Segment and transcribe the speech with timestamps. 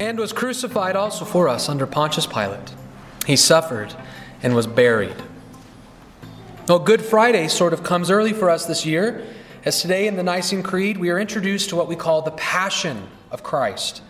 [0.00, 2.74] and was crucified also for us under Pontius Pilate.
[3.26, 3.94] He suffered
[4.42, 5.14] and was buried.
[6.66, 9.26] Well, Good Friday sort of comes early for us this year,
[9.64, 13.08] as today in the Nicene Creed we are introduced to what we call the Passion
[13.30, 14.02] of Christ.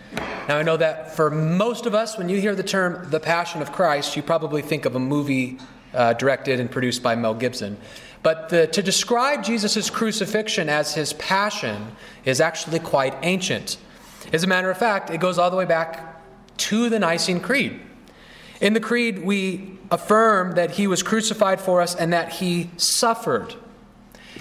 [0.47, 3.61] Now, I know that for most of us, when you hear the term the Passion
[3.61, 5.57] of Christ, you probably think of a movie
[5.93, 7.77] uh, directed and produced by Mel Gibson.
[8.23, 13.77] But the, to describe Jesus' crucifixion as his passion is actually quite ancient.
[14.33, 16.21] As a matter of fact, it goes all the way back
[16.57, 17.79] to the Nicene Creed.
[18.59, 23.55] In the Creed, we affirm that he was crucified for us and that he suffered.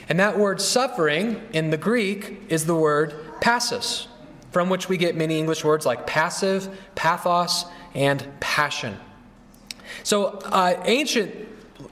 [0.09, 4.09] And that word suffering in the Greek is the word passus,
[4.51, 8.99] from which we get many English words like passive, pathos, and passion.
[10.03, 11.35] So, uh, ancient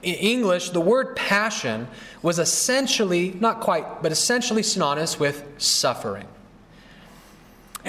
[0.03, 1.87] English, the word passion
[2.21, 6.27] was essentially, not quite, but essentially synonymous with suffering.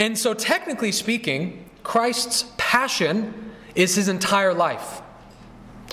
[0.00, 5.02] And so, technically speaking, Christ's passion is his entire life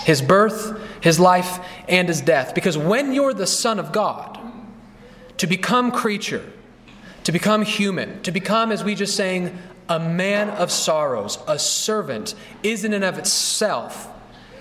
[0.03, 2.53] his birth, his life, and his death.
[2.55, 4.39] Because when you're the Son of God,
[5.37, 6.45] to become creature,
[7.25, 9.57] to become human, to become, as we just saying,
[9.89, 14.07] a man of sorrows, a servant, is in and of itself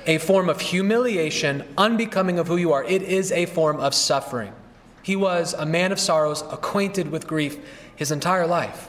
[0.07, 2.83] a form of humiliation, unbecoming of who you are.
[2.85, 4.53] It is a form of suffering.
[5.03, 7.59] He was a man of sorrows, acquainted with grief
[7.95, 8.89] his entire life.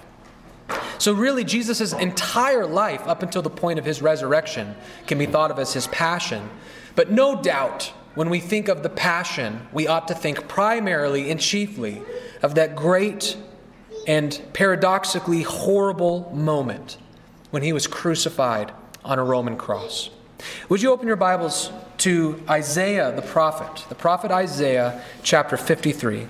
[0.98, 5.52] So, really, Jesus' entire life, up until the point of his resurrection, can be thought
[5.52, 6.50] of as his passion.
[6.96, 11.40] But no doubt, when we think of the passion, we ought to think primarily and
[11.40, 12.02] chiefly
[12.42, 13.38] of that great
[14.08, 16.98] and paradoxically horrible moment
[17.52, 18.72] when he was crucified
[19.06, 20.10] on a Roman cross.
[20.70, 26.28] Would you open your Bibles to Isaiah the prophet, the prophet Isaiah, chapter 53?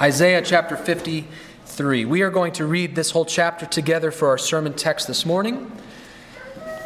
[0.00, 1.26] Isaiah chapter 53.
[1.78, 5.70] We are going to read this whole chapter together for our sermon text this morning.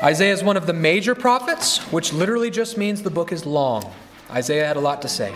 [0.02, 3.88] Isaiah is one of the major prophets, which literally just means the book is long.
[4.30, 5.32] Isaiah had a lot to say.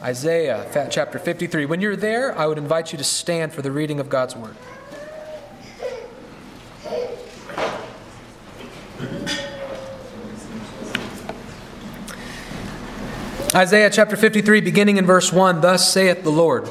[0.00, 1.66] Isaiah chapter 53.
[1.66, 4.56] When you're there, I would invite you to stand for the reading of God's word.
[13.54, 16.70] Isaiah chapter 53, beginning in verse 1 Thus saith the Lord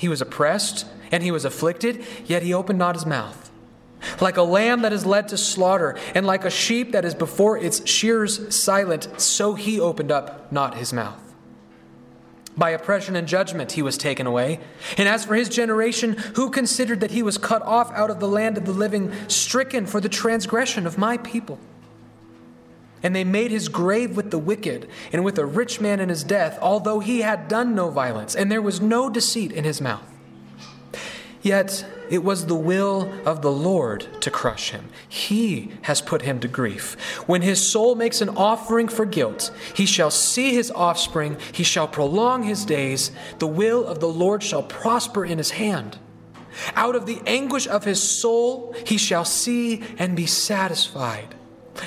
[0.00, 3.50] He was oppressed and he was afflicted, yet he opened not his mouth.
[4.18, 7.58] Like a lamb that is led to slaughter, and like a sheep that is before
[7.58, 11.20] its shears silent, so he opened up not his mouth.
[12.56, 14.60] By oppression and judgment he was taken away.
[14.96, 18.28] And as for his generation, who considered that he was cut off out of the
[18.28, 21.58] land of the living, stricken for the transgression of my people?
[23.02, 26.24] And they made his grave with the wicked and with a rich man in his
[26.24, 30.02] death, although he had done no violence, and there was no deceit in his mouth.
[31.42, 34.88] Yet it was the will of the Lord to crush him.
[35.08, 36.94] He has put him to grief.
[37.26, 41.88] When his soul makes an offering for guilt, he shall see his offspring, he shall
[41.88, 43.10] prolong his days.
[43.38, 45.98] The will of the Lord shall prosper in his hand.
[46.74, 51.34] Out of the anguish of his soul, he shall see and be satisfied.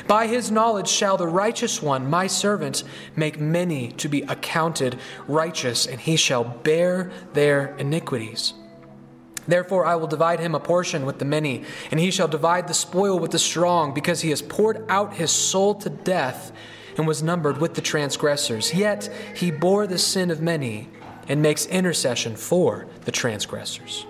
[0.07, 2.84] By his knowledge shall the righteous one, my servant,
[3.16, 8.54] make many to be accounted righteous, and he shall bear their iniquities.
[9.48, 12.74] Therefore, I will divide him a portion with the many, and he shall divide the
[12.74, 16.51] spoil with the strong, because he has poured out his soul to death
[16.98, 18.74] and was numbered with the transgressors.
[18.74, 20.90] Yet he bore the sin of many
[21.28, 24.06] and makes intercession for the transgressors.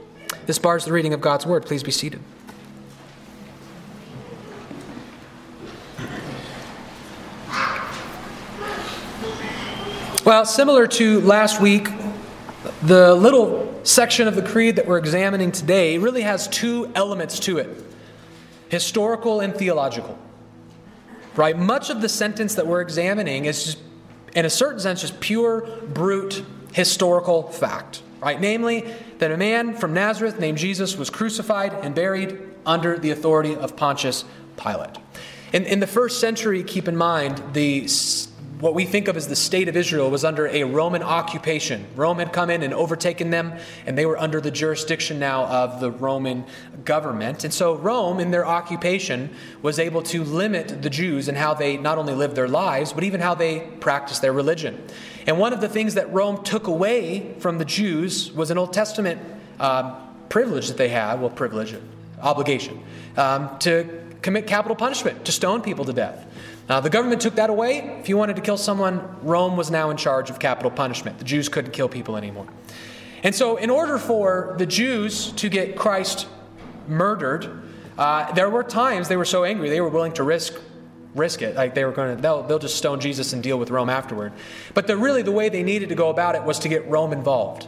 [0.45, 1.65] This bars the reading of God's word.
[1.65, 2.19] Please be seated.
[10.25, 11.89] Well, similar to last week,
[12.81, 17.57] the little section of the creed that we're examining today really has two elements to
[17.57, 17.83] it.
[18.73, 20.17] historical and theological.
[21.35, 21.55] Right?
[21.55, 23.77] Much of the sentence that we're examining is, just,
[24.35, 25.61] in a certain sense, just pure,
[25.93, 26.43] brute
[26.73, 28.01] historical fact.
[28.19, 28.41] Right?
[28.41, 33.55] Namely, that a man from Nazareth named Jesus was crucified and buried under the authority
[33.55, 34.25] of Pontius
[34.57, 34.97] Pilate.
[35.51, 37.87] In, in the first century, keep in mind, the
[38.63, 41.85] what we think of as the state of Israel was under a Roman occupation.
[41.97, 43.51] Rome had come in and overtaken them,
[43.85, 46.45] and they were under the jurisdiction now of the Roman
[46.85, 47.43] government.
[47.43, 49.31] And so Rome, in their occupation,
[49.61, 53.03] was able to limit the Jews and how they not only lived their lives, but
[53.03, 54.81] even how they practiced their religion.
[55.27, 58.71] And one of the things that Rome took away from the Jews was an Old
[58.71, 59.19] Testament
[59.59, 59.99] uh,
[60.29, 61.75] privilege that they had, well, privilege,
[62.21, 62.81] obligation,
[63.17, 66.25] um, to commit capital punishment, to stone people to death.
[66.69, 67.79] Uh, the government took that away.
[67.99, 71.19] If you wanted to kill someone, Rome was now in charge of capital punishment.
[71.19, 72.47] The Jews couldn't kill people anymore.
[73.21, 76.27] And so, in order for the Jews to get Christ
[76.87, 77.61] murdered,
[77.97, 80.53] uh, there were times they were so angry they were willing to risk
[81.15, 81.55] risk it.
[81.55, 84.33] Like they were going to, they'll, they'll just stone Jesus and deal with Rome afterward.
[84.73, 87.13] But the, really, the way they needed to go about it was to get Rome
[87.13, 87.67] involved.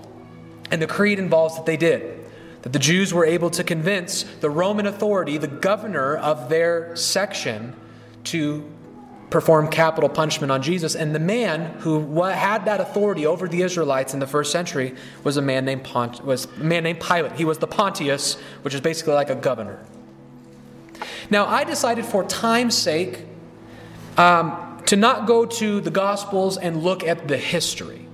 [0.71, 2.25] And the creed involves that they did.
[2.63, 7.75] That the Jews were able to convince the Roman authority, the governor of their section,
[8.25, 8.67] to
[9.29, 10.95] perform capital punishment on Jesus.
[10.95, 15.37] And the man who had that authority over the Israelites in the first century was
[15.37, 17.33] a man named Pont- was a man named Pilate.
[17.33, 19.79] He was the Pontius, which is basically like a governor.
[21.29, 23.25] Now, I decided for time's sake
[24.17, 28.07] um, to not go to the Gospels and look at the history.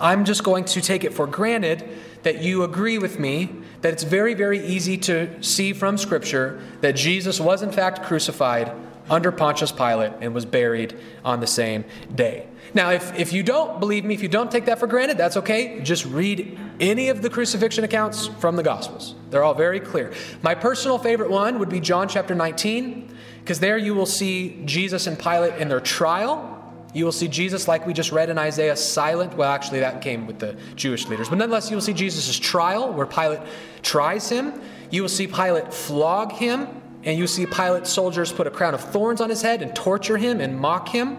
[0.00, 1.88] I'm just going to take it for granted
[2.24, 3.50] that you agree with me
[3.82, 8.72] that it's very, very easy to see from Scripture that Jesus was in fact crucified
[9.08, 11.84] under Pontius Pilate and was buried on the same
[12.14, 12.46] day.
[12.72, 15.36] Now, if, if you don't believe me, if you don't take that for granted, that's
[15.36, 15.80] okay.
[15.80, 19.14] Just read any of the crucifixion accounts from the Gospels.
[19.30, 20.12] They're all very clear.
[20.42, 25.06] My personal favorite one would be John chapter 19, because there you will see Jesus
[25.06, 26.50] and Pilate in their trial.
[26.94, 29.36] You will see Jesus, like we just read in Isaiah, silent.
[29.36, 31.28] Well, actually, that came with the Jewish leaders.
[31.28, 33.40] But nonetheless, you will see Jesus' trial, where Pilate
[33.82, 34.60] tries him.
[34.90, 38.80] You will see Pilate flog him and you see Pilate's soldiers put a crown of
[38.80, 41.18] thorns on his head and torture him and mock him.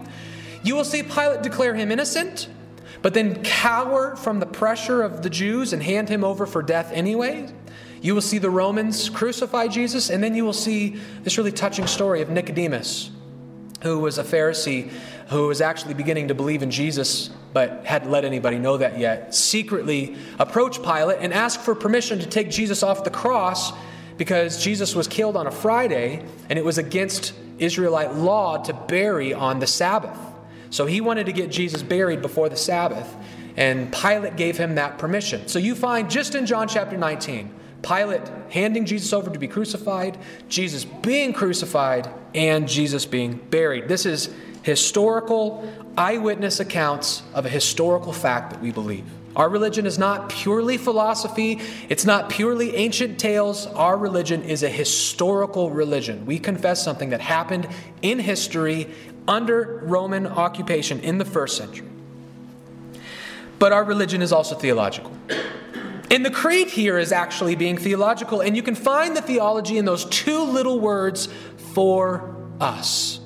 [0.62, 2.48] You will see Pilate declare him innocent,
[3.02, 6.90] but then cower from the pressure of the Jews and hand him over for death
[6.92, 7.48] anyway.
[8.02, 11.86] You will see the Romans crucify Jesus, and then you will see this really touching
[11.86, 13.10] story of Nicodemus,
[13.82, 14.90] who was a Pharisee
[15.28, 19.34] who was actually beginning to believe in Jesus but hadn't let anybody know that yet,
[19.34, 23.72] secretly approach Pilate and ask for permission to take Jesus off the cross
[24.16, 29.32] because Jesus was killed on a Friday and it was against Israelite law to bury
[29.34, 30.18] on the Sabbath.
[30.70, 33.14] So he wanted to get Jesus buried before the Sabbath,
[33.56, 35.48] and Pilate gave him that permission.
[35.48, 40.18] So you find just in John chapter 19, Pilate handing Jesus over to be crucified,
[40.48, 43.88] Jesus being crucified, and Jesus being buried.
[43.88, 49.04] This is historical eyewitness accounts of a historical fact that we believe.
[49.36, 51.60] Our religion is not purely philosophy,
[51.90, 53.66] it's not purely ancient tales.
[53.66, 56.24] Our religion is a historical religion.
[56.24, 57.68] We confess something that happened
[58.00, 58.88] in history
[59.28, 61.86] under Roman occupation in the first century.
[63.58, 65.12] But our religion is also theological.
[66.10, 69.84] And the creed here is actually being theological, and you can find the theology in
[69.84, 71.28] those two little words
[71.74, 73.20] for us.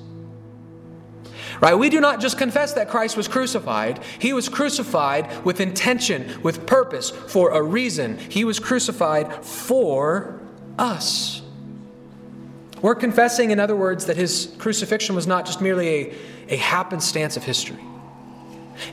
[1.61, 1.75] Right?
[1.75, 3.99] We do not just confess that Christ was crucified.
[4.17, 8.17] He was crucified with intention, with purpose, for a reason.
[8.17, 10.41] He was crucified for
[10.79, 11.43] us.
[12.81, 16.15] We're confessing, in other words, that his crucifixion was not just merely a,
[16.49, 17.79] a happenstance of history.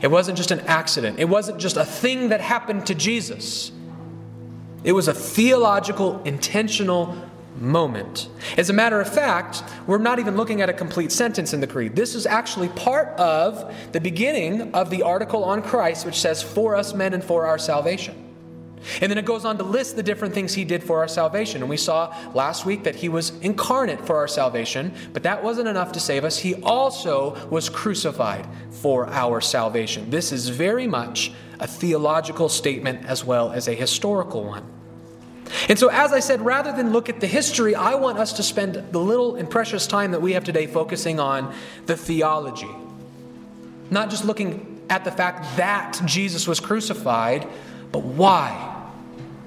[0.03, 1.17] It wasn't just an accident.
[1.17, 3.71] It wasn't just a thing that happened to Jesus.
[4.83, 7.17] It was a theological, intentional
[7.59, 8.29] moment.
[8.57, 11.67] As a matter of fact, we're not even looking at a complete sentence in the
[11.67, 11.95] Creed.
[11.95, 16.75] This is actually part of the beginning of the article on Christ, which says, For
[16.75, 18.25] us men and for our salvation.
[19.01, 21.61] And then it goes on to list the different things he did for our salvation.
[21.61, 25.67] And we saw last week that he was incarnate for our salvation, but that wasn't
[25.67, 26.39] enough to save us.
[26.39, 30.09] He also was crucified for our salvation.
[30.09, 34.78] This is very much a theological statement as well as a historical one.
[35.67, 38.43] And so, as I said, rather than look at the history, I want us to
[38.43, 41.53] spend the little and precious time that we have today focusing on
[41.85, 42.69] the theology.
[43.89, 47.47] Not just looking at the fact that Jesus was crucified,
[47.91, 48.75] but why?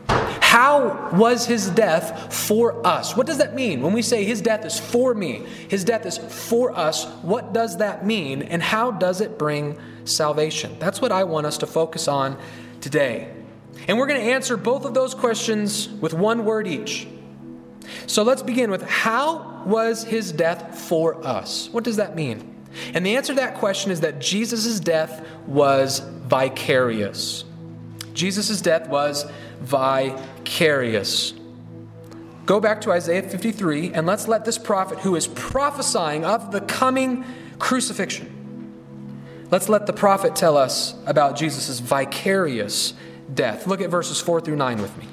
[0.08, 3.16] How was his death for us?
[3.16, 3.80] What does that mean?
[3.80, 7.78] When we say his death is for me, his death is for us, what does
[7.78, 8.42] that mean?
[8.42, 10.76] And how does it bring salvation?
[10.78, 12.36] That's what I want us to focus on
[12.80, 13.32] today.
[13.88, 17.06] And we're going to answer both of those questions with one word each.
[18.06, 21.68] So let's begin with how was his death for us?
[21.70, 22.48] What does that mean?
[22.94, 27.44] And the answer to that question is that Jesus' death was vicarious.
[28.14, 29.26] Jesus' death was
[29.60, 31.34] vicarious.
[32.46, 36.60] Go back to Isaiah 53 and let's let this prophet who is prophesying of the
[36.60, 37.24] coming
[37.58, 38.38] crucifixion.
[39.50, 42.94] Let's let the prophet tell us about Jesus' vicarious
[43.34, 43.66] death.
[43.66, 45.06] Look at verses 4 through 9 with me.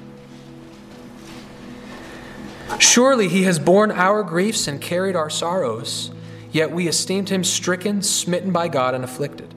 [2.78, 6.10] Surely he has borne our griefs and carried our sorrows,
[6.52, 9.54] yet we esteemed him stricken, smitten by God, and afflicted.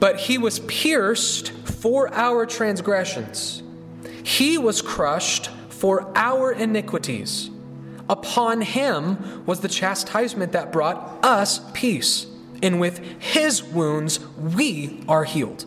[0.00, 3.62] But he was pierced for our transgressions,
[4.22, 7.50] he was crushed for our iniquities.
[8.08, 12.26] Upon him was the chastisement that brought us peace,
[12.62, 15.66] and with his wounds we are healed.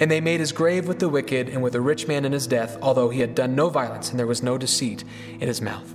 [0.00, 2.46] And they made his grave with the wicked and with a rich man in his
[2.46, 5.04] death, although he had done no violence and there was no deceit
[5.40, 5.94] in his mouth.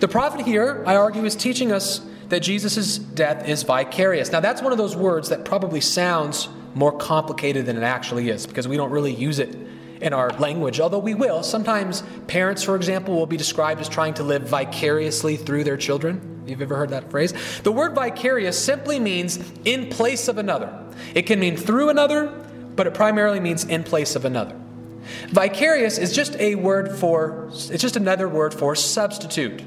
[0.00, 4.32] The prophet here, I argue, is teaching us that Jesus' death is vicarious.
[4.32, 8.46] Now, that's one of those words that probably sounds more complicated than it actually is
[8.46, 9.56] because we don't really use it
[10.00, 11.42] in our language, although we will.
[11.42, 16.42] Sometimes parents, for example, will be described as trying to live vicariously through their children.
[16.46, 17.32] You've ever heard that phrase?
[17.62, 20.78] The word vicarious simply means in place of another.
[21.14, 22.26] It can mean through another,
[22.76, 24.56] but it primarily means in place of another.
[25.28, 29.62] Vicarious is just a word for, it's just another word for substitute,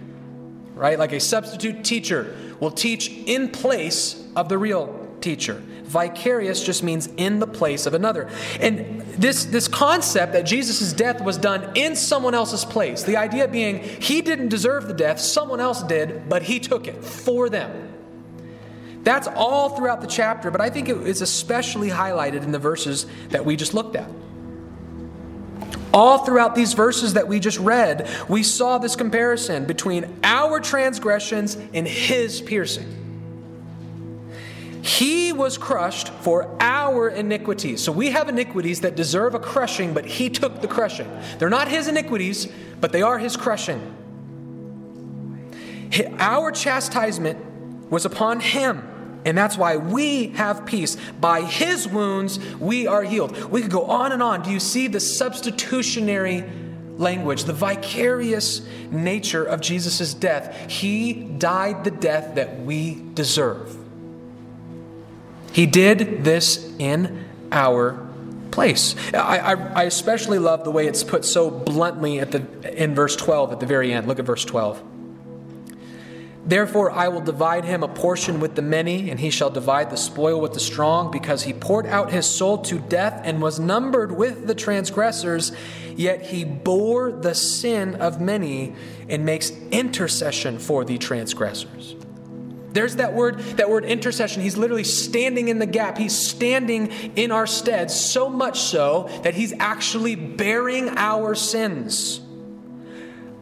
[0.76, 0.98] right?
[0.98, 5.62] Like a substitute teacher will teach in place of the real teacher.
[5.88, 8.30] Vicarious just means in the place of another.
[8.60, 13.48] And this, this concept that Jesus' death was done in someone else's place, the idea
[13.48, 17.94] being he didn't deserve the death, someone else did, but he took it for them.
[19.04, 23.06] That's all throughout the chapter, but I think it is especially highlighted in the verses
[23.30, 24.10] that we just looked at.
[25.94, 31.56] All throughout these verses that we just read, we saw this comparison between our transgressions
[31.74, 32.97] and his piercing.
[34.88, 37.84] He was crushed for our iniquities.
[37.84, 41.12] So we have iniquities that deserve a crushing, but He took the crushing.
[41.38, 42.48] They're not His iniquities,
[42.80, 43.96] but they are His crushing.
[46.20, 48.94] Our chastisement was upon Him.
[49.26, 50.96] And that's why we have peace.
[51.20, 53.36] By his wounds, we are healed.
[53.52, 54.42] We could go on and on.
[54.42, 56.46] Do you see the substitutionary
[56.96, 60.72] language, the vicarious nature of Jesus' death?
[60.72, 63.87] He died the death that we deserve.
[65.58, 67.98] He did this in our
[68.52, 68.96] place.
[69.12, 72.44] I, I, I, especially love the way it's put so bluntly at the,
[72.80, 74.08] in verse 12 at the very end.
[74.08, 74.84] Look at verse 12.
[76.46, 79.98] Therefore, I will divide him a portion with the many, and he shall divide the
[79.98, 84.12] spoil with the strong, because he poured out his soul to death and was numbered
[84.12, 85.54] with the transgressors.
[85.96, 88.76] Yet he bore the sin of many
[89.10, 91.96] and makes intercession for the transgressors.
[92.78, 94.44] There's that word, that word intercession.
[94.44, 95.98] He's literally standing in the gap.
[95.98, 102.22] He's standing in our stead, so much so that he's actually bearing our sins.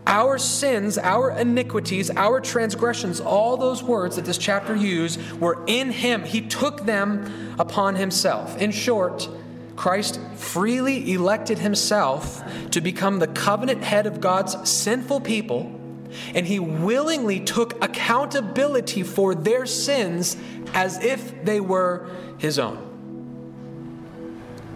[0.07, 5.91] Our sins, our iniquities, our transgressions, all those words that this chapter used were in
[5.91, 6.23] him.
[6.23, 8.57] He took them upon himself.
[8.61, 9.27] In short,
[9.75, 15.81] Christ freely elected himself to become the covenant head of God's sinful people
[16.33, 20.37] and he willingly took accountability for their sins
[20.73, 22.81] as if they were his own.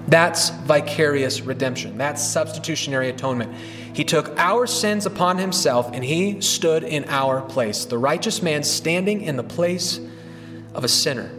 [0.07, 1.97] That's vicarious redemption.
[1.97, 3.53] That's substitutionary atonement.
[3.93, 8.63] He took our sins upon himself and he stood in our place, the righteous man
[8.63, 9.99] standing in the place
[10.73, 11.31] of a sinner.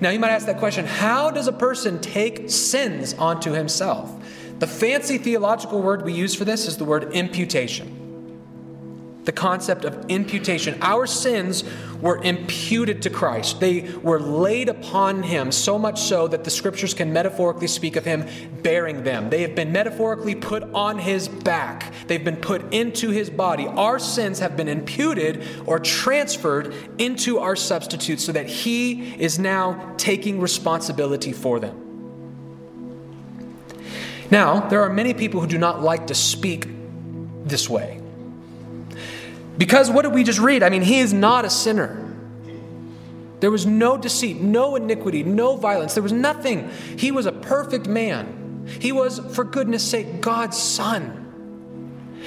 [0.00, 4.12] Now, you might ask that question how does a person take sins onto himself?
[4.58, 7.99] The fancy theological word we use for this is the word imputation
[9.30, 10.76] the concept of imputation.
[10.82, 11.62] Our sins
[12.00, 16.94] were imputed to Christ, they were laid upon him, so much so that the scriptures
[16.94, 18.26] can metaphorically speak of him
[18.62, 19.30] bearing them.
[19.30, 23.68] They have been metaphorically put on his back, they've been put into his body.
[23.68, 29.94] Our sins have been imputed or transferred into our substitute so that he is now
[29.96, 31.76] taking responsibility for them.
[34.32, 36.66] Now, there are many people who do not like to speak
[37.44, 37.99] this way.
[39.60, 40.62] Because what did we just read?
[40.62, 42.16] I mean, he is not a sinner.
[43.40, 45.92] There was no deceit, no iniquity, no violence.
[45.92, 46.70] There was nothing.
[46.96, 48.66] He was a perfect man.
[48.80, 51.18] He was, for goodness sake, God's son.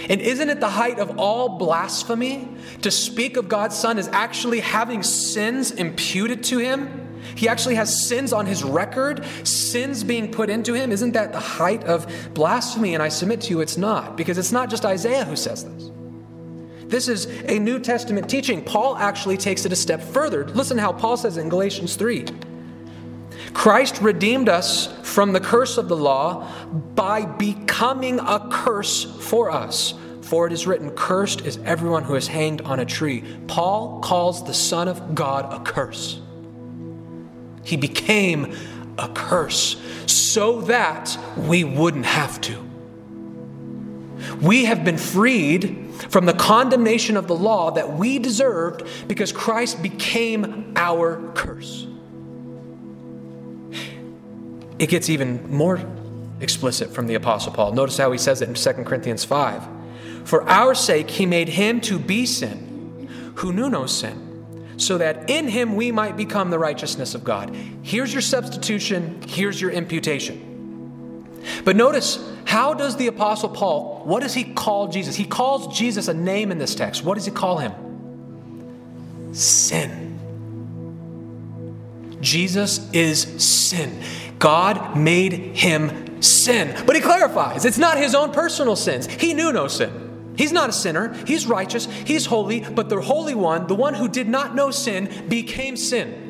[0.10, 2.50] And isn't it the height of all blasphemy
[2.84, 7.20] to speak of God's son as actually having sins imputed to him?
[7.34, 10.92] He actually has sins on his record, sins being put into him.
[10.92, 12.94] Isn't that the height of blasphemy?
[12.94, 15.93] And I submit to you, it's not, because it's not just Isaiah who says this.
[16.94, 18.64] This is a New Testament teaching.
[18.64, 20.46] Paul actually takes it a step further.
[20.50, 22.24] Listen how Paul says in Galatians 3
[23.52, 26.48] Christ redeemed us from the curse of the law
[26.94, 29.96] by becoming a curse for us.
[30.22, 33.24] For it is written, Cursed is everyone who is hanged on a tree.
[33.48, 36.22] Paul calls the Son of God a curse.
[37.64, 38.56] He became
[39.00, 42.64] a curse so that we wouldn't have to.
[44.44, 49.82] We have been freed from the condemnation of the law that we deserved because Christ
[49.82, 51.88] became our curse.
[54.80, 55.80] It gets even more
[56.40, 57.74] explicit from the Apostle Paul.
[57.74, 59.64] Notice how he says it in 2 Corinthians 5.
[60.26, 64.24] For our sake, he made him to be sin who knew no sin
[64.78, 67.56] so that in him we might become the righteousness of God.
[67.82, 70.53] Here's your substitution, here's your imputation.
[71.64, 75.16] But notice, how does the Apostle Paul, what does he call Jesus?
[75.16, 77.04] He calls Jesus a name in this text.
[77.04, 77.74] What does he call him?
[79.34, 80.20] Sin.
[82.22, 84.02] Jesus is sin.
[84.40, 86.76] God made him sin.
[86.86, 89.08] But he clarifies it's not his own personal sins.
[89.08, 90.34] He knew no sin.
[90.38, 91.14] He's not a sinner.
[91.26, 91.86] He's righteous.
[91.86, 92.62] He's holy.
[92.62, 96.23] But the Holy One, the one who did not know sin, became sin.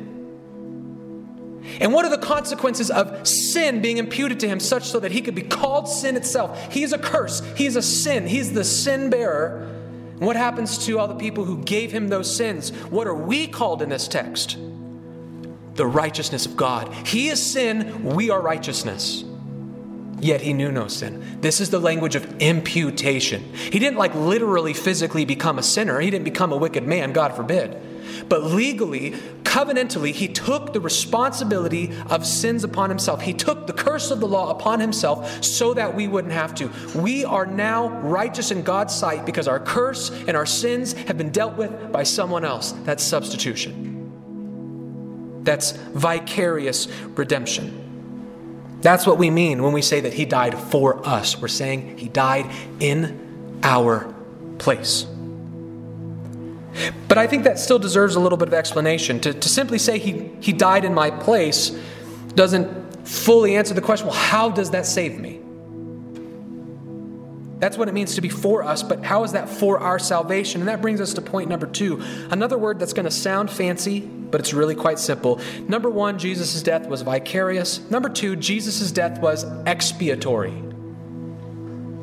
[1.79, 5.21] And what are the consequences of sin being imputed to him such so that he
[5.21, 6.71] could be called sin itself?
[6.71, 7.41] He's a curse.
[7.55, 8.27] He's a sin.
[8.27, 9.69] He's the sin bearer.
[10.13, 12.69] And what happens to all the people who gave him those sins?
[12.89, 14.57] What are we called in this text?
[15.75, 16.93] The righteousness of God.
[17.07, 18.03] He is sin.
[18.03, 19.23] We are righteousness
[20.23, 21.41] yet he knew no sin.
[21.41, 23.53] This is the language of imputation.
[23.53, 27.35] He didn't like literally physically become a sinner, he didn't become a wicked man, God
[27.35, 27.77] forbid.
[28.29, 29.15] But legally,
[29.53, 33.21] covenantally, he took the responsibility of sins upon himself.
[33.21, 36.71] He took the curse of the law upon himself so that we wouldn't have to.
[36.95, 41.29] We are now righteous in God's sight because our curse and our sins have been
[41.29, 42.71] dealt with by someone else.
[42.83, 43.91] That's substitution.
[45.43, 48.79] That's vicarious redemption.
[48.81, 51.39] That's what we mean when we say that He died for us.
[51.39, 54.11] We're saying He died in our
[54.57, 55.05] place.
[57.07, 59.19] But I think that still deserves a little bit of explanation.
[59.21, 61.77] To, to simply say he, he died in my place
[62.35, 65.39] doesn't fully answer the question well, how does that save me?
[67.59, 70.59] That's what it means to be for us, but how is that for our salvation?
[70.61, 72.01] And that brings us to point number two.
[72.29, 75.39] Another word that's going to sound fancy, but it's really quite simple.
[75.69, 77.79] Number one, Jesus' death was vicarious.
[77.89, 80.61] Number two, Jesus' death was expiatory.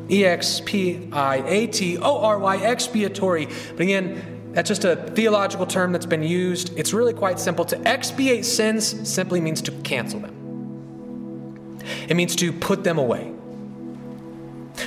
[0.09, 3.47] E X P I A T O R Y, expiatory.
[3.73, 6.77] But again, that's just a theological term that's been used.
[6.79, 7.65] It's really quite simple.
[7.67, 13.33] To expiate sins simply means to cancel them, it means to put them away.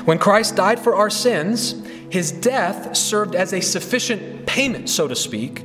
[0.05, 5.15] When Christ died for our sins, his death served as a sufficient payment, so to
[5.15, 5.63] speak,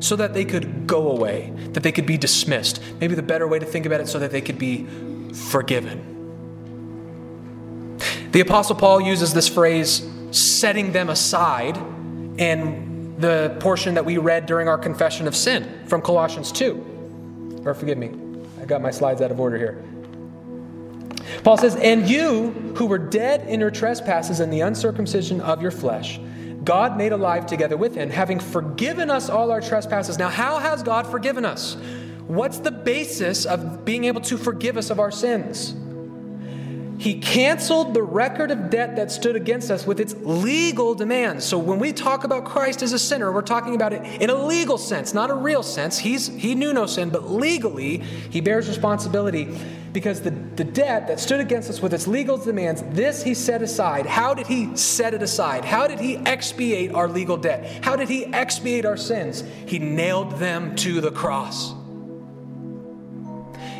[0.00, 2.80] so that they could go away, that they could be dismissed.
[3.00, 4.86] Maybe the better way to think about it, so that they could be
[5.32, 6.14] forgiven.
[8.32, 11.76] The Apostle Paul uses this phrase, setting them aside,
[12.38, 12.87] in
[13.18, 17.62] the portion that we read during our confession of sin from Colossians 2.
[17.64, 18.12] Or forgive me,
[18.60, 19.82] I got my slides out of order here.
[21.42, 25.70] Paul says, And you who were dead in your trespasses and the uncircumcision of your
[25.70, 26.20] flesh,
[26.64, 30.18] God made alive together with him, having forgiven us all our trespasses.
[30.18, 31.76] Now, how has God forgiven us?
[32.26, 35.74] What's the basis of being able to forgive us of our sins?
[36.98, 41.44] He canceled the record of debt that stood against us with its legal demands.
[41.44, 44.34] So when we talk about Christ as a sinner, we're talking about it in a
[44.34, 45.98] legal sense, not a real sense.
[45.98, 49.56] He's, he knew no sin, but legally, he bears responsibility
[49.92, 53.62] because the, the debt that stood against us with its legal demands, this he set
[53.62, 54.04] aside.
[54.04, 55.64] How did he set it aside?
[55.64, 57.84] How did he expiate our legal debt?
[57.84, 59.44] How did he expiate our sins?
[59.66, 61.77] He nailed them to the cross.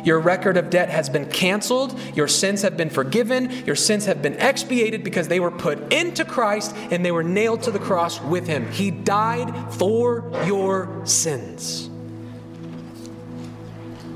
[0.03, 1.99] Your record of debt has been canceled.
[2.15, 3.51] Your sins have been forgiven.
[3.65, 7.63] Your sins have been expiated because they were put into Christ and they were nailed
[7.63, 8.71] to the cross with him.
[8.71, 11.89] He died for your sins.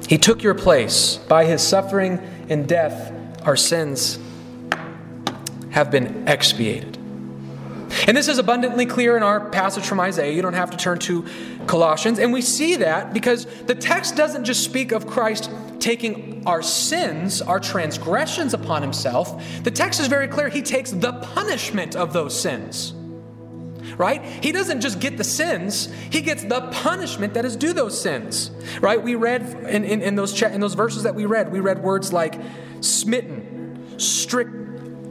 [0.07, 1.17] He took your place.
[1.17, 2.19] By his suffering
[2.49, 3.11] and death,
[3.45, 4.19] our sins
[5.71, 6.97] have been expiated.
[8.07, 10.33] And this is abundantly clear in our passage from Isaiah.
[10.33, 11.25] You don't have to turn to
[11.67, 12.19] Colossians.
[12.19, 15.49] And we see that because the text doesn't just speak of Christ
[15.83, 19.43] taking our sins, our transgressions upon himself.
[19.63, 20.47] The text is very clear.
[20.47, 22.93] He takes the punishment of those sins.
[23.97, 24.23] Right?
[24.23, 28.49] He doesn't just get the sins, he gets the punishment that is due those sins.
[28.79, 29.01] Right?
[29.01, 32.13] We read in, in, in those, in those verses that we read, we read words
[32.13, 32.39] like
[32.79, 34.55] smitten, strict,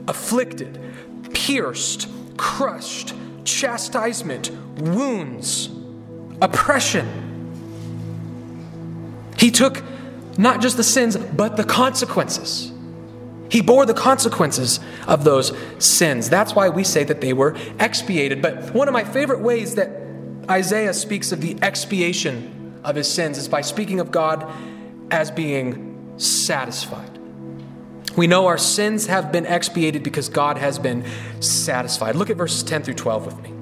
[0.09, 0.81] afflicted,
[1.35, 2.09] pierced,
[2.39, 5.69] crushed, chastisement, wounds,
[6.41, 7.21] oppression.
[9.37, 9.83] He took
[10.39, 12.73] not just the sins, but the consequences.
[13.51, 16.31] He bore the consequences of those sins.
[16.31, 18.41] That's why we say that they were expiated.
[18.41, 19.91] But one of my favorite ways that
[20.51, 24.51] Isaiah speaks of the expiation of his sins is by speaking of God
[25.11, 27.19] as being satisfied.
[28.17, 31.05] We know our sins have been expiated because God has been
[31.41, 32.17] satisfied.
[32.17, 33.62] Look at verses 10 through 12 with me.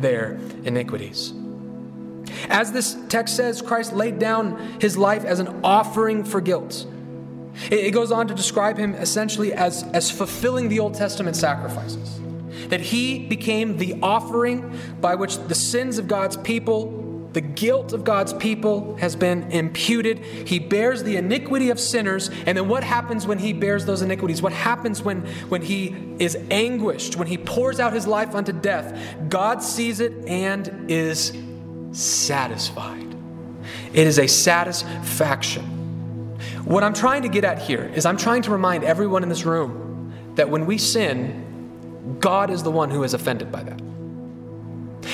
[0.00, 1.32] their iniquities.
[2.48, 6.86] As this text says, Christ laid down his life as an offering for guilt.
[7.70, 12.20] It goes on to describe him essentially as, as fulfilling the Old Testament sacrifices.
[12.68, 16.97] That he became the offering by which the sins of God's people,
[17.32, 20.18] the guilt of God's people has been imputed.
[20.18, 22.30] He bears the iniquity of sinners.
[22.46, 24.40] And then what happens when he bears those iniquities?
[24.40, 28.98] What happens when, when he is anguished, when he pours out his life unto death?
[29.28, 31.32] God sees it and is
[31.92, 33.14] satisfied.
[33.92, 35.64] It is a satisfaction.
[36.64, 39.44] What I'm trying to get at here is I'm trying to remind everyone in this
[39.44, 43.87] room that when we sin, God is the one who is offended by that.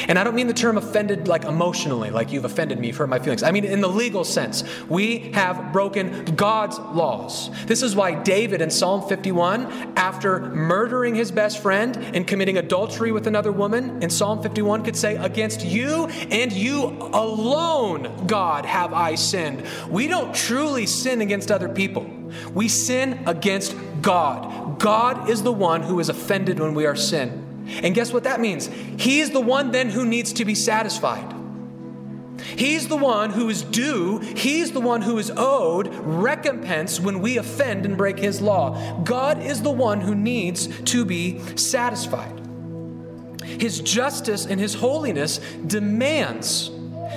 [0.09, 3.09] And I don't mean the term offended like emotionally, like you've offended me, you've hurt
[3.09, 3.43] my feelings.
[3.43, 4.65] I mean in the legal sense.
[4.89, 7.51] We have broken God's laws.
[7.67, 13.13] This is why David in Psalm 51, after murdering his best friend and committing adultery
[13.13, 18.93] with another woman, in Psalm 51 could say, Against you and you alone, God, have
[18.93, 19.65] I sinned.
[19.89, 22.11] We don't truly sin against other people.
[22.53, 24.79] We sin against God.
[24.79, 27.44] God is the one who is offended when we are sin.
[27.67, 28.69] And guess what that means?
[28.99, 31.35] He's the one then who needs to be satisfied.
[32.57, 37.39] He's the one who is due, he's the one who is owed recompense when we
[37.39, 39.01] offend and break his law.
[39.03, 42.41] God is the one who needs to be satisfied.
[43.45, 46.71] His justice and his holiness demands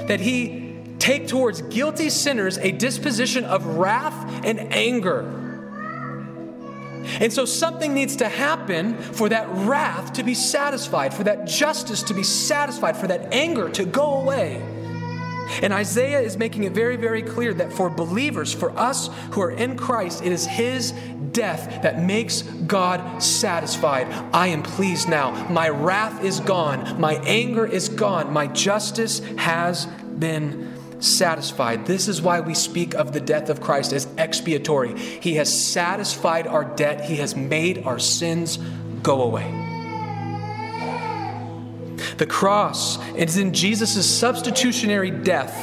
[0.08, 5.37] that he take towards guilty sinners a disposition of wrath and anger
[7.20, 12.04] and so something needs to happen for that wrath to be satisfied, for that justice
[12.04, 14.62] to be satisfied, for that anger to go away.
[15.62, 19.52] And Isaiah is making it very, very clear that for believers, for us who are
[19.52, 20.91] in Christ, it is His
[21.32, 24.08] death that makes God satisfied.
[24.34, 25.48] I am pleased now.
[25.50, 27.00] My wrath is gone.
[27.00, 28.34] My anger is gone.
[28.34, 31.86] My justice has been satisfied.
[31.86, 34.98] This is why we speak of the death of Christ as expiatory.
[34.98, 38.58] He has satisfied our debt, He has made our sins
[39.04, 39.66] go away.
[42.18, 45.54] The cross is in Jesus' substitutionary death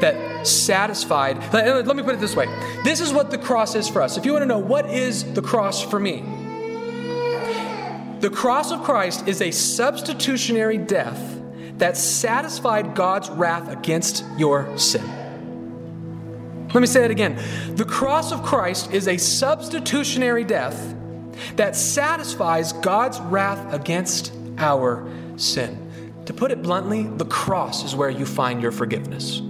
[0.00, 1.38] that satisfied.
[1.52, 2.46] Let, let me put it this way
[2.84, 4.16] this is what the cross is for us.
[4.16, 6.20] If you want to know what is the cross for me,
[8.20, 11.37] the cross of Christ is a substitutionary death
[11.78, 15.06] that satisfied God's wrath against your sin.
[16.74, 17.40] Let me say it again.
[17.76, 20.94] The cross of Christ is a substitutionary death
[21.56, 25.86] that satisfies God's wrath against our sin.
[26.26, 29.40] To put it bluntly, the cross is where you find your forgiveness.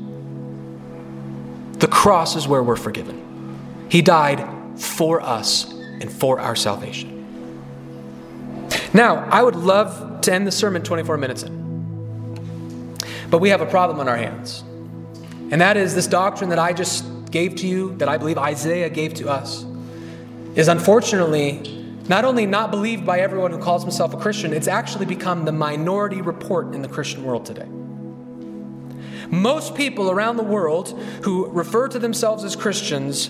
[1.81, 3.57] The cross is where we're forgiven.
[3.88, 4.47] He died
[4.79, 7.17] for us and for our salvation.
[8.93, 11.67] Now, I would love to end the sermon 24 minutes in.
[13.31, 14.62] But we have a problem on our hands.
[15.51, 18.91] And that is this doctrine that I just gave to you, that I believe Isaiah
[18.91, 19.64] gave to us,
[20.55, 21.75] is unfortunately
[22.09, 25.53] not only not believed by everyone who calls himself a Christian, it's actually become the
[25.53, 27.67] minority report in the Christian world today.
[29.31, 33.29] Most people around the world who refer to themselves as Christians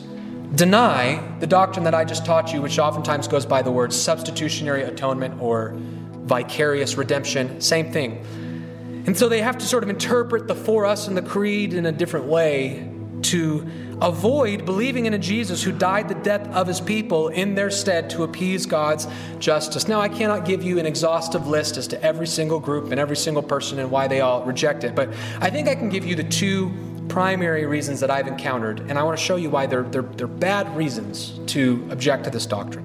[0.55, 4.83] deny the doctrine that I just taught you, which oftentimes goes by the word substitutionary
[4.83, 5.75] atonement or
[6.25, 8.25] vicarious redemption, same thing.
[9.09, 11.87] And so they have to sort of interpret the for us and the creed in
[11.87, 12.93] a different way
[13.23, 13.67] to
[14.03, 18.11] avoid believing in a Jesus who died the death of his people in their stead
[18.11, 19.89] to appease God's justice.
[19.89, 23.17] Now, I cannot give you an exhaustive list as to every single group and every
[23.17, 25.09] single person and why they all reject it, but
[25.41, 26.71] I think I can give you the two
[27.09, 30.27] primary reasons that I've encountered, and I want to show you why they're, they're, they're
[30.27, 32.85] bad reasons to object to this doctrine.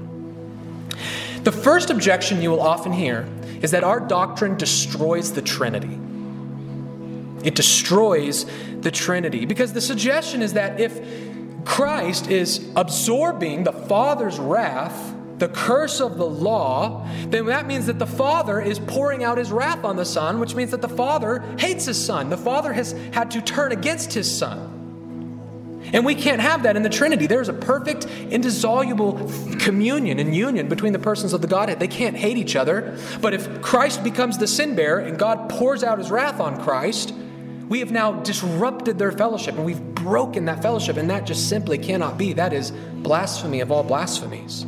[1.44, 3.28] The first objection you will often hear
[3.62, 6.00] is that our doctrine destroys the Trinity.
[7.44, 8.46] It destroys
[8.80, 9.46] the Trinity.
[9.46, 11.00] Because the suggestion is that if
[11.66, 18.00] Christ is absorbing the Father's wrath, the curse of the law, then that means that
[18.00, 21.44] the Father is pouring out his wrath on the Son, which means that the Father
[21.58, 22.30] hates his Son.
[22.30, 24.70] The Father has had to turn against his Son.
[25.92, 27.28] And we can't have that in the Trinity.
[27.28, 29.30] There's a perfect, indissoluble
[29.60, 31.80] communion and union between the persons of the Godhead.
[31.80, 32.98] They can't hate each other.
[33.22, 37.14] But if Christ becomes the sin bearer and God pours out his wrath on Christ,
[37.74, 41.80] we have now disrupted their fellowship and we've broken that fellowship, and that just simply
[41.80, 42.32] cannot be.
[42.32, 44.64] That is blasphemy of all blasphemies.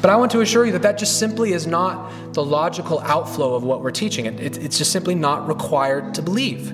[0.00, 3.56] But I want to assure you that that just simply is not the logical outflow
[3.56, 4.26] of what we're teaching.
[4.26, 6.72] It, it, it's just simply not required to believe.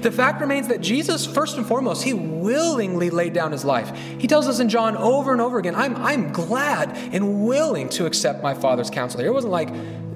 [0.00, 3.94] The fact remains that Jesus, first and foremost, he willingly laid down his life.
[4.18, 8.06] He tells us in John over and over again, I'm, I'm glad and willing to
[8.06, 9.20] accept my Father's counsel.
[9.20, 9.68] It wasn't like,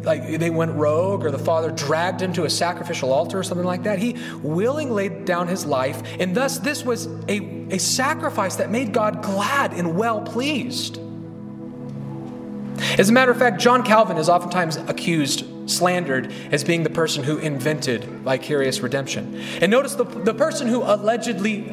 [0.03, 3.67] like they went rogue or the Father dragged him to a sacrificial altar or something
[3.67, 3.99] like that.
[3.99, 8.93] He willingly laid down his life, and thus this was a, a sacrifice that made
[8.93, 10.99] God glad and well pleased.
[12.99, 17.25] As a matter of fact, John Calvin is oftentimes accused, slandered, as being the person
[17.25, 19.41] who invented vicarious redemption.
[19.61, 21.69] And notice the, the person who allegedly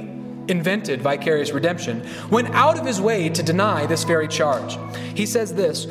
[0.48, 4.78] invented vicarious redemption went out of his way to deny this very charge.
[5.16, 5.88] He says this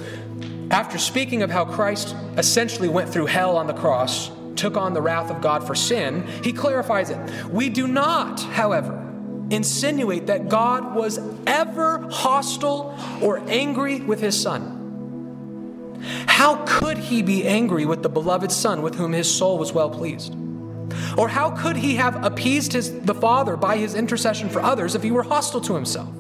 [0.71, 5.03] after speaking of how Christ essentially went through hell on the cross, took on the
[5.03, 7.19] wrath of God for sin, he clarifies it.
[7.51, 9.01] We do not, however,
[9.51, 14.81] insinuate that God was ever hostile or angry with his Son.
[16.27, 19.91] How could he be angry with the beloved Son with whom his soul was well
[19.91, 20.35] pleased?
[21.17, 25.03] Or how could he have appeased his, the Father by his intercession for others if
[25.03, 26.15] he were hostile to himself?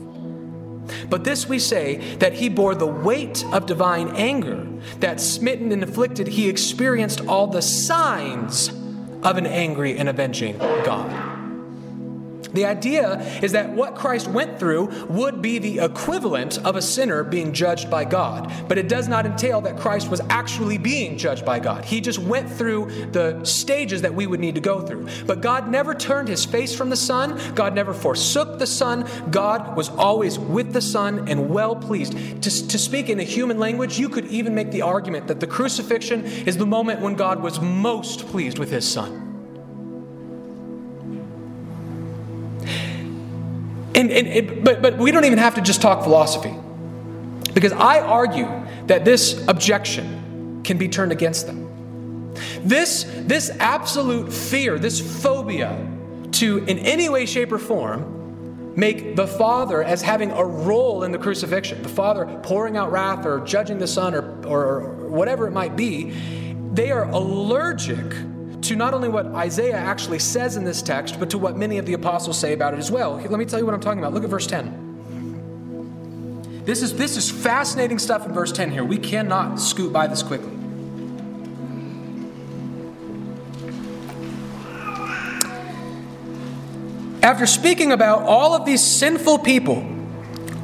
[1.09, 4.67] But this we say that he bore the weight of divine anger,
[5.01, 8.69] that smitten and afflicted, he experienced all the signs
[9.23, 11.34] of an angry and avenging God.
[12.55, 17.25] The idea is that what Christ went through would be the equivalent of a sinner
[17.25, 18.53] being judged by God.
[18.69, 21.85] But it does not entail that Christ was actually being judged by God.
[21.85, 25.09] He just went through the stages that we would need to go through.
[25.27, 29.07] But God never turned his face from the Son, God never forsook the Son.
[29.31, 32.13] God was always with the Son and well pleased.
[32.43, 35.47] To, to speak in a human language, you could even make the argument that the
[35.47, 39.24] crucifixion is the moment when God was most pleased with his Son.
[43.95, 46.55] And, and but, but we don't even have to just talk philosophy.
[47.53, 48.49] Because I argue
[48.87, 52.35] that this objection can be turned against them.
[52.61, 55.89] This, this absolute fear, this phobia
[56.33, 61.13] to, in any way, shape, or form, make the Father as having a role in
[61.13, 65.53] the crucifixion, the Father pouring out wrath or judging the Son or, or whatever it
[65.53, 66.11] might be,
[66.73, 68.13] they are allergic
[68.69, 71.87] to not only what Isaiah actually says in this text, but to what many of
[71.87, 73.17] the apostles say about it as well.
[73.17, 74.15] Let me tell you what I'm talking about.
[74.15, 76.63] Look at verse 10.
[76.65, 78.85] This is, this is fascinating stuff in verse 10 here.
[78.85, 80.53] We cannot scoot by this quickly.
[87.23, 89.94] After speaking about all of these sinful people,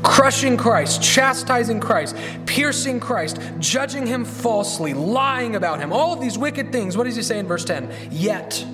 [0.03, 6.39] crushing Christ, chastising Christ, piercing Christ, judging him falsely, lying about him, all of these
[6.39, 6.97] wicked things.
[6.97, 7.93] What does he say in verse 10?
[8.11, 8.65] Yet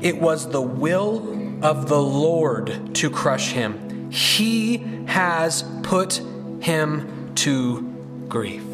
[0.00, 4.10] it was the will of the Lord to crush him.
[4.10, 6.20] He has put
[6.60, 7.82] him to
[8.28, 8.64] grief.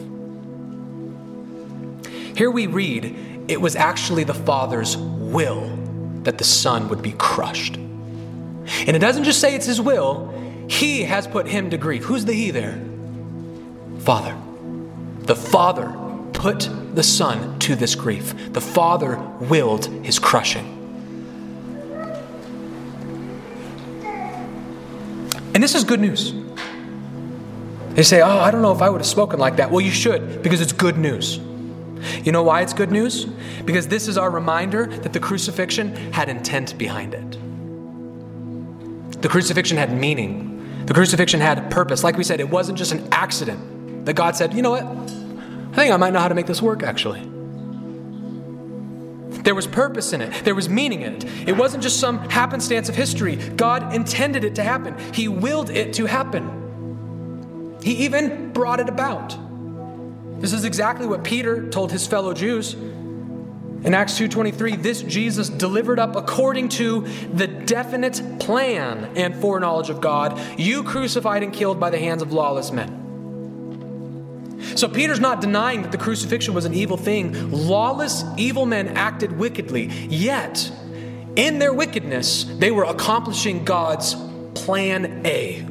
[2.36, 3.16] Here we read,
[3.48, 5.76] it was actually the Father's will
[6.22, 7.76] that the Son would be crushed.
[7.76, 10.32] And it doesn't just say it's his will,
[10.68, 12.04] he has put him to grief.
[12.04, 12.80] Who's the he there?
[14.00, 14.36] Father.
[15.20, 15.94] The Father
[16.32, 18.52] put the Son to this grief.
[18.52, 20.74] The Father willed his crushing.
[25.54, 26.32] And this is good news.
[27.90, 29.70] They say, Oh, I don't know if I would have spoken like that.
[29.70, 31.38] Well, you should, because it's good news.
[32.24, 33.24] You know why it's good news?
[33.64, 37.38] Because this is our reminder that the crucifixion had intent behind it.
[39.20, 40.57] The crucifixion had meaning.
[40.88, 42.02] The crucifixion had purpose.
[42.02, 44.84] Like we said, it wasn't just an accident that God said, you know what?
[44.84, 47.20] I think I might know how to make this work actually.
[49.42, 50.44] There was purpose in it.
[50.44, 51.24] There was meaning in it.
[51.46, 53.36] It wasn't just some happenstance of history.
[53.36, 54.96] God intended it to happen.
[55.12, 57.76] He willed it to happen.
[57.82, 59.36] He even brought it about.
[60.40, 62.74] This is exactly what Peter told his fellow Jews
[63.84, 70.00] in Acts 2:23, this Jesus delivered up according to the definite plan and foreknowledge of
[70.00, 72.98] God, you crucified and killed by the hands of lawless men.
[74.74, 77.50] So Peter's not denying that the crucifixion was an evil thing.
[77.52, 79.86] Lawless, evil men acted wickedly.
[80.08, 80.70] Yet,
[81.36, 84.16] in their wickedness, they were accomplishing God's
[84.54, 85.64] plan A.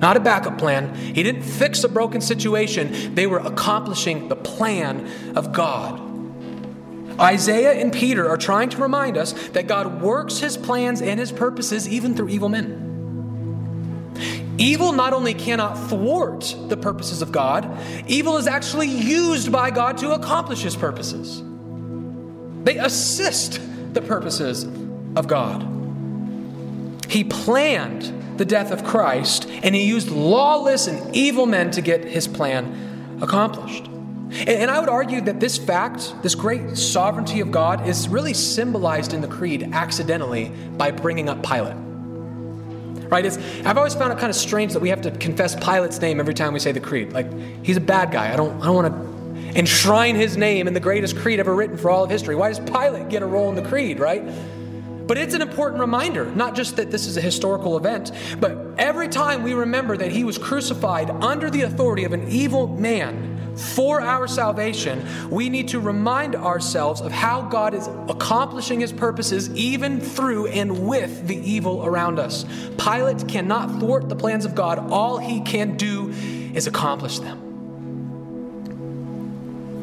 [0.00, 0.94] Not a backup plan.
[0.94, 3.14] He didn't fix a broken situation.
[3.14, 6.05] They were accomplishing the plan of God.
[7.20, 11.32] Isaiah and Peter are trying to remind us that God works his plans and his
[11.32, 12.82] purposes even through evil men.
[14.58, 17.68] Evil not only cannot thwart the purposes of God,
[18.06, 21.42] evil is actually used by God to accomplish his purposes.
[22.64, 23.60] They assist
[23.92, 24.64] the purposes
[25.14, 25.62] of God.
[27.08, 32.04] He planned the death of Christ, and he used lawless and evil men to get
[32.04, 33.88] his plan accomplished.
[34.46, 39.14] And I would argue that this fact, this great sovereignty of God, is really symbolized
[39.14, 41.76] in the creed accidentally by bringing up Pilate.
[43.08, 43.24] Right?
[43.24, 46.18] It's, I've always found it kind of strange that we have to confess Pilate's name
[46.18, 47.12] every time we say the creed.
[47.12, 47.26] Like,
[47.62, 48.32] he's a bad guy.
[48.32, 51.78] I don't, I don't want to enshrine his name in the greatest creed ever written
[51.78, 52.34] for all of history.
[52.34, 54.22] Why does Pilate get a role in the creed, right?
[55.06, 59.08] But it's an important reminder, not just that this is a historical event, but every
[59.08, 64.00] time we remember that he was crucified under the authority of an evil man for
[64.00, 70.00] our salvation, we need to remind ourselves of how God is accomplishing his purposes even
[70.00, 72.44] through and with the evil around us.
[72.78, 76.10] Pilate cannot thwart the plans of God, all he can do
[76.54, 77.46] is accomplish them.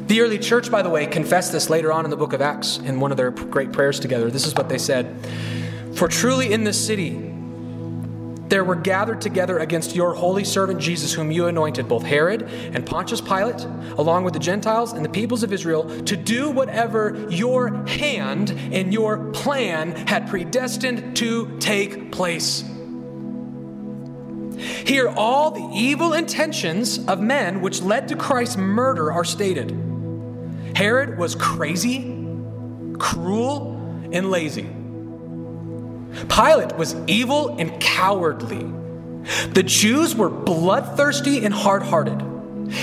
[0.08, 2.78] The early church, by the way, confessed this later on in the book of Acts
[2.78, 4.30] in one of their great prayers together.
[4.30, 5.16] This is what they said
[5.96, 7.33] For truly in this city,
[8.54, 12.86] there were gathered together against your holy servant Jesus, whom you anointed, both Herod and
[12.86, 13.66] Pontius Pilate,
[13.98, 18.94] along with the Gentiles and the peoples of Israel, to do whatever your hand and
[18.94, 22.64] your plan had predestined to take place.
[24.86, 29.72] Here, all the evil intentions of men which led to Christ's murder are stated.
[30.76, 32.24] Herod was crazy,
[33.00, 33.74] cruel,
[34.12, 34.83] and lazy.
[36.30, 38.72] Pilate was evil and cowardly.
[39.54, 42.22] The Jews were bloodthirsty and hard hearted.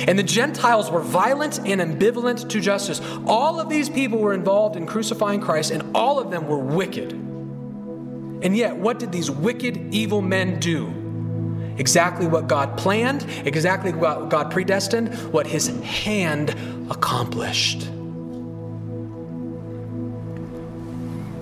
[0.06, 3.00] And the Gentiles were violent and ambivalent to justice.
[3.26, 7.12] All of these people were involved in crucifying Christ, and all of them were wicked.
[7.12, 10.94] And yet, what did these wicked, evil men do?
[11.78, 16.54] Exactly what God planned, exactly what God predestined, what his hand
[16.90, 17.88] accomplished.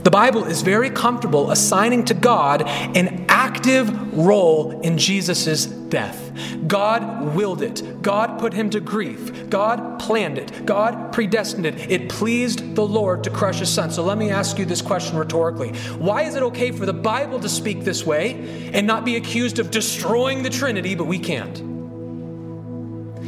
[0.09, 6.33] The Bible is very comfortable assigning to God an active role in Jesus' death.
[6.66, 8.01] God willed it.
[8.01, 9.51] God put him to grief.
[9.51, 10.64] God planned it.
[10.64, 11.90] God predestined it.
[11.90, 13.90] It pleased the Lord to crush his son.
[13.90, 17.38] So let me ask you this question rhetorically Why is it okay for the Bible
[17.40, 21.67] to speak this way and not be accused of destroying the Trinity, but we can't?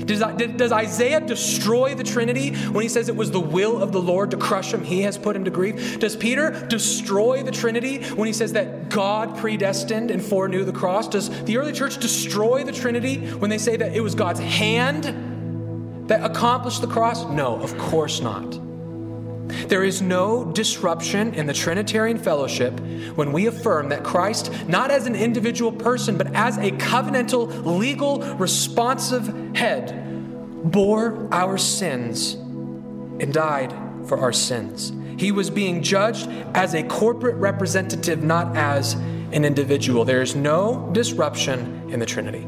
[0.05, 0.21] Does,
[0.57, 4.31] does Isaiah destroy the Trinity when he says it was the will of the Lord
[4.33, 4.85] to crush him?
[4.85, 5.99] He has put him to grief.
[5.99, 11.09] Does Peter destroy the Trinity when he says that God predestined and foreknew the cross?
[11.09, 16.09] Does the early church destroy the Trinity when they say that it was God's hand
[16.09, 17.25] that accomplished the cross?
[17.27, 18.70] No, of course not.
[19.69, 22.79] There is no disruption in the Trinitarian fellowship
[23.15, 28.21] when we affirm that Christ, not as an individual person, but as a covenantal, legal,
[28.35, 29.97] responsive head,
[30.71, 33.75] bore our sins and died
[34.07, 34.93] for our sins.
[35.19, 38.95] He was being judged as a corporate representative, not as
[39.33, 40.05] an individual.
[40.05, 42.47] There is no disruption in the Trinity.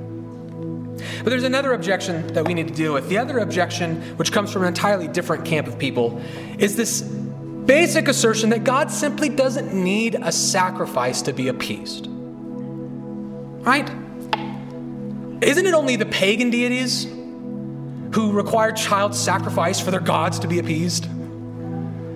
[1.23, 3.09] But there's another objection that we need to deal with.
[3.09, 6.23] The other objection, which comes from an entirely different camp of people,
[6.59, 12.07] is this basic assertion that God simply doesn't need a sacrifice to be appeased.
[12.09, 13.89] Right?
[15.43, 20.59] Isn't it only the pagan deities who require child sacrifice for their gods to be
[20.59, 21.07] appeased?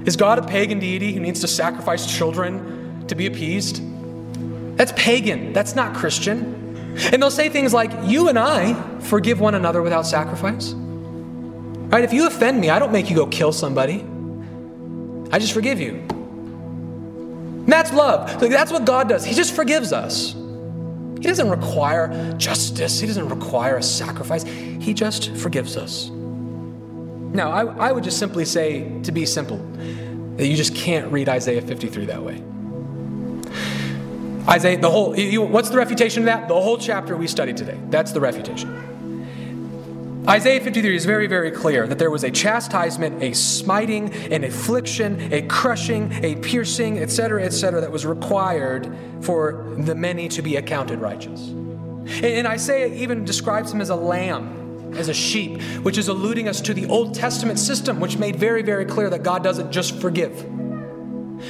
[0.07, 3.83] Is God a pagan deity who needs to sacrifice children to be appeased?
[4.77, 5.53] That's pagan.
[5.53, 6.66] That's not Christian.
[7.13, 10.73] And they'll say things like, You and I forgive one another without sacrifice.
[10.73, 12.05] Right?
[12.05, 14.05] If you offend me, I don't make you go kill somebody,
[15.33, 15.95] I just forgive you.
[17.67, 18.41] And that's love.
[18.41, 19.25] Like, that's what God does.
[19.25, 20.33] He just forgives us.
[20.33, 24.45] He doesn't require justice, He doesn't require a sacrifice.
[24.45, 26.09] He just forgives us.
[26.09, 29.59] Now, I, I would just simply say, to be simple,
[30.37, 32.43] that you just can't read Isaiah 53 that way.
[34.49, 36.49] Isaiah, the whole, you, what's the refutation of that?
[36.49, 37.79] The whole chapter we studied today.
[37.91, 38.87] That's the refutation.
[40.29, 45.33] Isaiah 53 is very, very clear that there was a chastisement, a smiting, an affliction,
[45.33, 51.01] a crushing, a piercing, etc., etc., that was required for the many to be accounted
[51.01, 51.49] righteous.
[51.49, 56.61] And Isaiah even describes him as a lamb, as a sheep, which is alluding us
[56.63, 60.45] to the Old Testament system, which made very, very clear that God doesn't just forgive.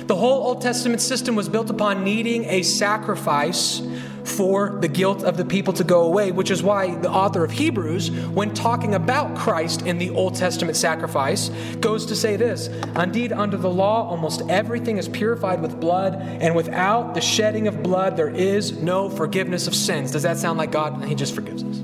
[0.07, 3.82] The whole Old Testament system was built upon needing a sacrifice
[4.24, 7.53] for the guilt of the people to go away, which is why the author of
[7.53, 11.49] Hebrews, when talking about Christ in the Old Testament sacrifice,
[11.80, 16.55] goes to say this Indeed, under the law, almost everything is purified with blood, and
[16.55, 20.11] without the shedding of blood, there is no forgiveness of sins.
[20.11, 21.05] Does that sound like God?
[21.05, 21.76] He just forgives us.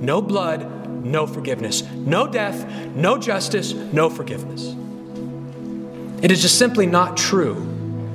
[0.00, 1.82] No blood, no forgiveness.
[1.94, 4.74] No death, no justice, no forgiveness.
[6.24, 7.54] It is just simply not true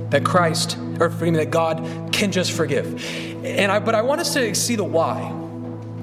[0.10, 3.05] that Christ, or forgive me, that God can just forgive.
[3.45, 5.30] And I, but I want us to see the why.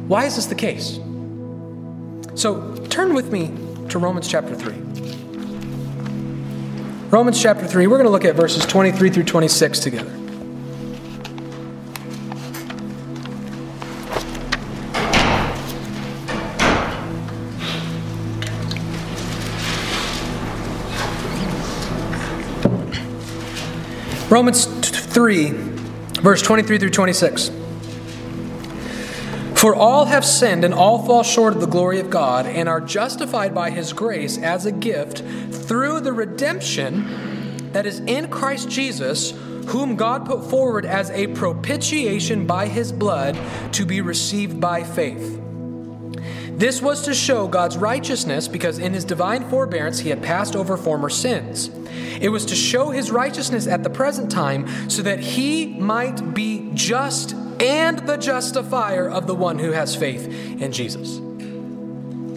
[0.07, 1.01] Why is this the case?
[2.37, 3.53] So turn with me
[3.89, 4.73] to Romans chapter 3.
[7.11, 10.26] Romans chapter 3, we're going to look at verses 23 through 26 together.
[24.37, 25.49] Romans 3,
[26.21, 27.51] verse 23 through 26.
[29.55, 32.83] For all have sinned and all fall short of the glory of God and are
[32.83, 39.31] justified by his grace as a gift through the redemption that is in Christ Jesus,
[39.69, 43.39] whom God put forward as a propitiation by his blood
[43.73, 45.36] to be received by faith.
[46.57, 50.79] This was to show God's righteousness because in his divine forbearance he had passed over
[50.79, 51.69] former sins.
[52.19, 56.71] It was to show his righteousness at the present time so that he might be
[56.73, 61.21] just and the justifier of the one who has faith in Jesus.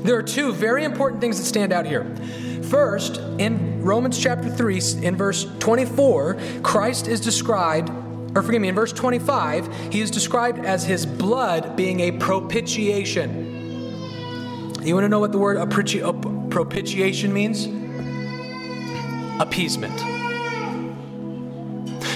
[0.03, 2.03] There are two very important things that stand out here.
[2.63, 7.89] First, in Romans chapter 3, in verse 24, Christ is described,
[8.35, 13.48] or forgive me, in verse 25, he is described as his blood being a propitiation.
[14.89, 15.57] You want to know what the word
[16.49, 17.67] propitiation means?
[19.39, 19.99] Appeasement.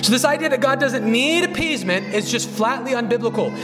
[0.04, 3.56] So, this idea that God doesn't need appeasement is just flatly unbiblical.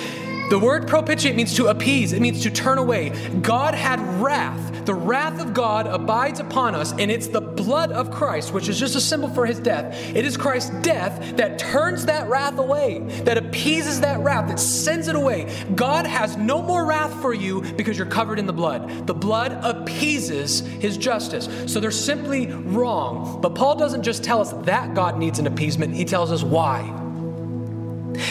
[0.50, 3.10] The word propitiate means to appease, it means to turn away.
[3.41, 4.86] God had wrath.
[4.86, 8.80] The wrath of God abides upon us, and it's the blood of Christ, which is
[8.80, 9.93] just a symbol for his death.
[10.16, 15.08] It is Christ's death that turns that wrath away, that appeases that wrath, that sends
[15.08, 15.54] it away.
[15.76, 19.06] God has no more wrath for you because you're covered in the blood.
[19.06, 21.47] The blood appeases his justice.
[21.72, 23.39] So they're simply wrong.
[23.39, 27.09] But Paul doesn't just tell us that God needs an appeasement, he tells us why.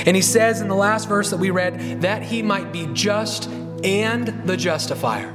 [0.07, 3.49] And he says in the last verse that we read, that he might be just
[3.84, 5.34] and the justifier.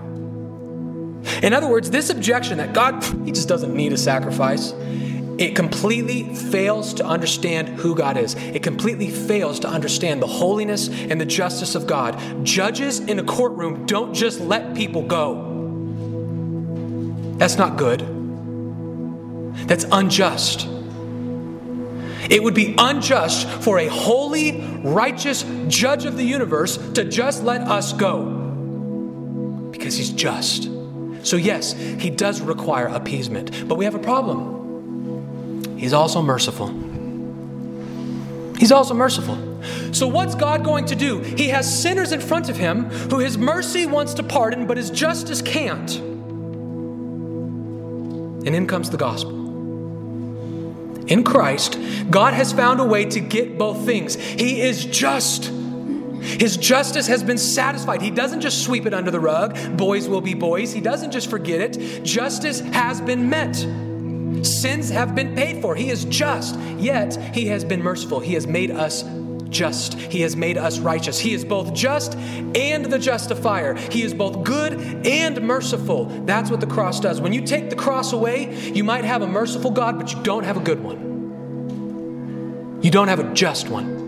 [1.42, 4.74] In other words, this objection that God, he just doesn't need a sacrifice,
[5.38, 8.36] it completely fails to understand who God is.
[8.36, 12.46] It completely fails to understand the holiness and the justice of God.
[12.46, 15.50] Judges in a courtroom don't just let people go.
[17.38, 18.02] That's not good.
[19.68, 20.68] That's unjust.
[22.30, 27.62] It would be unjust for a holy, righteous judge of the universe to just let
[27.62, 28.24] us go
[29.72, 30.70] because he's just.
[31.24, 35.78] So, yes, he does require appeasement, but we have a problem.
[35.78, 36.68] He's also merciful.
[38.58, 39.38] He's also merciful.
[39.94, 41.20] So, what's God going to do?
[41.20, 44.90] He has sinners in front of him who his mercy wants to pardon, but his
[44.90, 45.96] justice can't.
[48.46, 49.43] And in comes the gospel.
[51.08, 51.78] In Christ,
[52.10, 54.16] God has found a way to get both things.
[54.16, 55.46] He is just.
[56.24, 58.02] His justice has been satisfied.
[58.02, 59.58] He doesn't just sweep it under the rug.
[59.76, 60.72] Boys will be boys.
[60.72, 62.04] He doesn't just forget it.
[62.04, 63.56] Justice has been met.
[64.46, 65.76] Sins have been paid for.
[65.76, 68.20] He is just, yet He has been merciful.
[68.20, 69.04] He has made us
[69.54, 69.94] just.
[69.94, 71.18] He has made us righteous.
[71.20, 73.76] He is both just and the justifier.
[73.76, 74.74] He is both good
[75.08, 76.06] and merciful.
[76.26, 77.22] That's what the cross does.
[77.22, 80.44] When you take the cross away, you might have a merciful God, but you don't
[80.44, 81.12] have a good one.
[82.82, 84.03] You don't have a just one.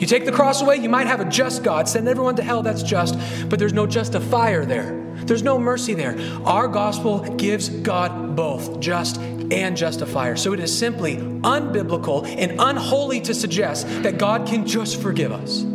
[0.00, 2.62] You take the cross away, you might have a just God, send everyone to hell,
[2.62, 3.18] that's just,
[3.50, 4.98] but there's no justifier there.
[5.26, 6.18] There's no mercy there.
[6.46, 10.36] Our gospel gives God both just and justifier.
[10.36, 15.66] So it is simply unbiblical and unholy to suggest that God can just forgive us.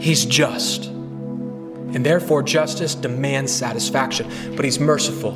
[0.00, 0.84] He's just.
[0.84, 4.54] And therefore, justice demands satisfaction.
[4.54, 5.32] But He's merciful.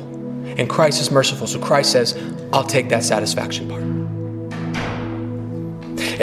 [0.57, 1.47] And Christ is merciful.
[1.47, 2.17] So Christ says,
[2.53, 4.02] I'll take that satisfaction part.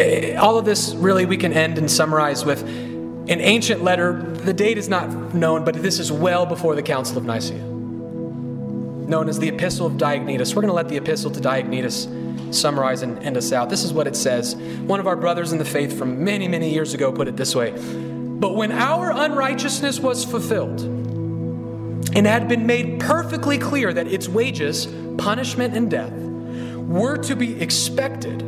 [0.00, 4.22] Eh, all of this really we can end and summarize with an ancient letter.
[4.22, 9.28] The date is not known, but this is well before the Council of Nicaea, known
[9.28, 10.54] as the Epistle of Diognetus.
[10.54, 13.68] We're going to let the Epistle to Diognetus summarize and end us out.
[13.68, 14.56] This is what it says.
[14.56, 17.54] One of our brothers in the faith from many, many years ago put it this
[17.54, 20.80] way But when our unrighteousness was fulfilled,
[22.14, 24.88] and had been made perfectly clear that its wages,
[25.18, 28.42] punishment and death, were to be expected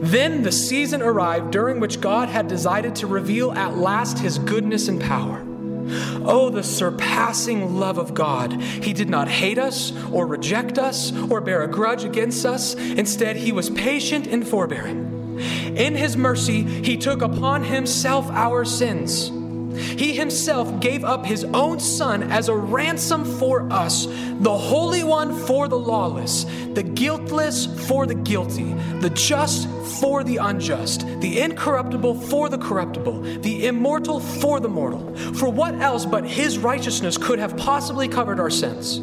[0.00, 4.88] then the season arrived during which God had decided to reveal at last his goodness
[4.88, 5.44] and power.
[6.26, 8.52] Oh, the surpassing love of God.
[8.54, 12.74] He did not hate us or reject us or bear a grudge against us.
[12.74, 15.38] Instead, he was patient and forbearing.
[15.76, 19.30] In his mercy, he took upon himself our sins
[19.74, 25.36] he himself gave up his own son as a ransom for us, the Holy One
[25.46, 26.44] for the lawless,
[26.74, 29.68] the guiltless for the guilty, the just
[30.00, 35.14] for the unjust, the incorruptible for the corruptible, the immortal for the mortal.
[35.34, 38.98] For what else but his righteousness could have possibly covered our sins?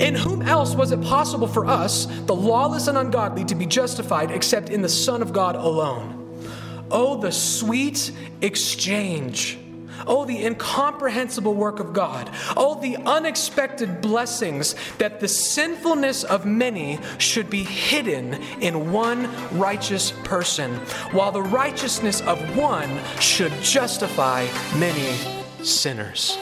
[0.00, 4.30] In whom else was it possible for us, the lawless and ungodly, to be justified
[4.30, 6.19] except in the Son of God alone?
[6.90, 9.58] Oh, the sweet exchange.
[10.06, 12.30] Oh, the incomprehensible work of God.
[12.56, 19.28] Oh, the unexpected blessings that the sinfulness of many should be hidden in one
[19.58, 20.74] righteous person,
[21.12, 25.16] while the righteousness of one should justify many
[25.62, 26.38] sinners.